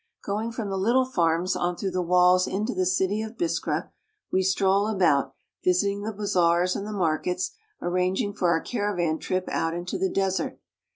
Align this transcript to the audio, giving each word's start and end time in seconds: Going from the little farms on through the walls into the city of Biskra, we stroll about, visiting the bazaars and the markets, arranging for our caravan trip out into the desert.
Going 0.25 0.51
from 0.51 0.69
the 0.71 0.79
little 0.79 1.05
farms 1.05 1.55
on 1.55 1.75
through 1.75 1.91
the 1.91 2.01
walls 2.01 2.47
into 2.47 2.73
the 2.73 2.87
city 2.87 3.21
of 3.21 3.37
Biskra, 3.37 3.91
we 4.31 4.41
stroll 4.41 4.87
about, 4.87 5.35
visiting 5.63 6.01
the 6.01 6.11
bazaars 6.11 6.75
and 6.75 6.87
the 6.87 6.91
markets, 6.91 7.51
arranging 7.83 8.33
for 8.33 8.49
our 8.49 8.61
caravan 8.61 9.19
trip 9.19 9.47
out 9.51 9.75
into 9.75 9.99
the 9.99 10.09
desert. 10.09 10.57